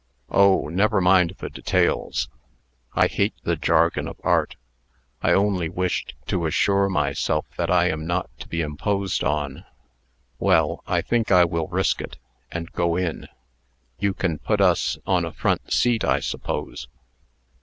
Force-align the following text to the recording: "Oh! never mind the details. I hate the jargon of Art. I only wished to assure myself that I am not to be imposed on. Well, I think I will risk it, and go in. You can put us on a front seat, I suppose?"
"Oh! 0.31 0.67
never 0.67 0.99
mind 0.99 1.35
the 1.37 1.51
details. 1.51 2.27
I 2.95 3.05
hate 3.05 3.35
the 3.43 3.55
jargon 3.55 4.07
of 4.07 4.19
Art. 4.23 4.55
I 5.21 5.31
only 5.31 5.69
wished 5.69 6.15
to 6.25 6.47
assure 6.47 6.89
myself 6.89 7.45
that 7.55 7.69
I 7.69 7.87
am 7.89 8.07
not 8.07 8.27
to 8.39 8.47
be 8.47 8.61
imposed 8.61 9.23
on. 9.23 9.63
Well, 10.39 10.83
I 10.87 11.01
think 11.03 11.31
I 11.31 11.45
will 11.45 11.67
risk 11.67 12.01
it, 12.01 12.17
and 12.51 12.71
go 12.71 12.95
in. 12.95 13.27
You 13.99 14.15
can 14.15 14.39
put 14.39 14.59
us 14.59 14.97
on 15.05 15.23
a 15.23 15.31
front 15.31 15.71
seat, 15.71 16.03
I 16.03 16.19
suppose?" 16.19 16.87